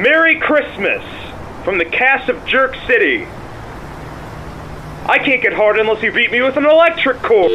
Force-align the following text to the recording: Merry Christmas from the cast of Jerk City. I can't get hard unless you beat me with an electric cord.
Merry 0.00 0.40
Christmas 0.40 1.04
from 1.62 1.76
the 1.76 1.84
cast 1.84 2.30
of 2.30 2.46
Jerk 2.46 2.74
City. 2.86 3.26
I 5.04 5.18
can't 5.22 5.42
get 5.42 5.52
hard 5.52 5.78
unless 5.78 6.02
you 6.02 6.10
beat 6.10 6.32
me 6.32 6.40
with 6.40 6.56
an 6.56 6.64
electric 6.64 7.18
cord. 7.18 7.50